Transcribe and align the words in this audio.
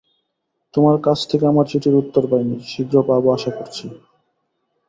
তোমার 0.73 0.97
কাছ 1.01 1.19
থেকে 1.29 1.45
আমার 1.47 1.65
চিঠির 1.71 1.95
উত্তর 1.95 2.23
পাইনি, 2.31 2.57
শীঘ্র 2.67 2.95
পাব 3.07 3.23
আশা 3.33 3.51
করছি। 3.57 3.85